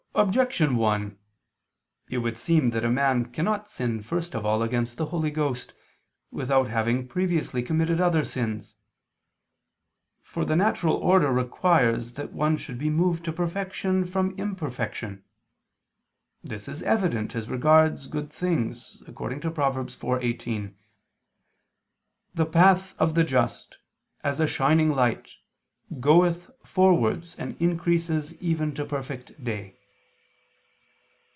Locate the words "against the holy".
4.61-5.31